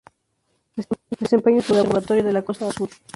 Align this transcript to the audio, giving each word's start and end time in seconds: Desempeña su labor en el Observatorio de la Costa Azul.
Desempeña 1.19 1.61
su 1.61 1.75
labor 1.75 1.89
en 1.89 1.91
el 1.91 1.97
Observatorio 1.97 2.23
de 2.23 2.33
la 2.33 2.41
Costa 2.41 2.67
Azul. 2.67 2.89